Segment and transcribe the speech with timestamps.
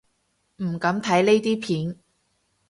[0.63, 1.97] 唔敢睇呢啲片